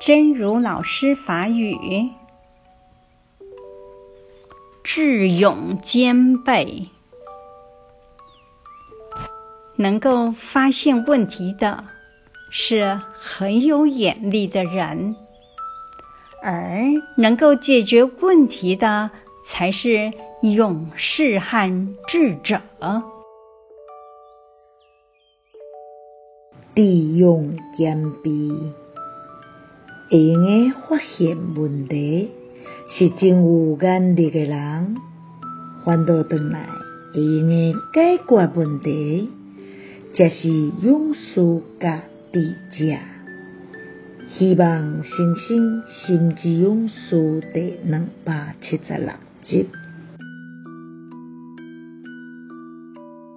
[0.00, 1.76] 真如老师法语，
[4.84, 6.88] 智勇兼备，
[9.74, 11.84] 能够发现问题的
[12.50, 15.16] 是很有眼力的人，
[16.42, 16.84] 而
[17.16, 19.10] 能够解决问题的
[19.44, 22.62] 才是勇士和智者。
[26.74, 28.30] 智勇兼备，
[30.10, 32.30] 会用诶发现问题，
[32.90, 34.96] 是真有眼力诶人；
[35.84, 36.66] 反倒转来，
[37.12, 39.28] 会用诶解决问题，
[40.14, 40.48] 才是
[40.82, 42.96] 勇士甲智者。
[44.30, 49.10] 希望新生心之勇士第两百七十六
[49.42, 49.66] 集。